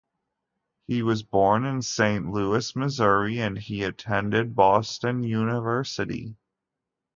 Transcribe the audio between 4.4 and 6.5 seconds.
Boston University.